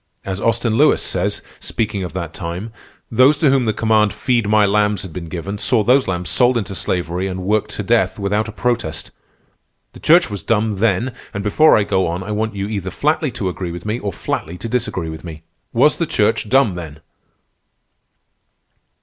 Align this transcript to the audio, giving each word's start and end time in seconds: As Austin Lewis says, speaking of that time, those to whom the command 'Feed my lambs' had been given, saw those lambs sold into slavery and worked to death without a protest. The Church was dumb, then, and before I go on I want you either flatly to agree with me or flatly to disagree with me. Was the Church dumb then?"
As 0.25 0.41
Austin 0.41 0.77
Lewis 0.79 0.99
says, 0.99 1.43
speaking 1.59 2.01
of 2.03 2.13
that 2.13 2.33
time, 2.33 2.73
those 3.11 3.37
to 3.37 3.51
whom 3.51 3.65
the 3.65 3.71
command 3.71 4.15
'Feed 4.15 4.49
my 4.49 4.65
lambs' 4.65 5.03
had 5.03 5.13
been 5.13 5.29
given, 5.29 5.59
saw 5.59 5.83
those 5.83 6.07
lambs 6.07 6.27
sold 6.31 6.57
into 6.57 6.73
slavery 6.73 7.27
and 7.27 7.43
worked 7.43 7.69
to 7.75 7.83
death 7.83 8.17
without 8.17 8.47
a 8.47 8.51
protest. 8.51 9.11
The 9.93 9.99
Church 9.99 10.27
was 10.27 10.41
dumb, 10.41 10.77
then, 10.77 11.13
and 11.35 11.43
before 11.43 11.77
I 11.77 11.83
go 11.83 12.07
on 12.07 12.23
I 12.23 12.31
want 12.31 12.55
you 12.55 12.67
either 12.67 12.89
flatly 12.89 13.29
to 13.33 13.47
agree 13.47 13.71
with 13.71 13.85
me 13.85 13.99
or 13.99 14.11
flatly 14.11 14.57
to 14.57 14.67
disagree 14.67 15.09
with 15.09 15.23
me. 15.23 15.43
Was 15.71 15.97
the 15.97 16.07
Church 16.07 16.49
dumb 16.49 16.73
then?" 16.73 17.01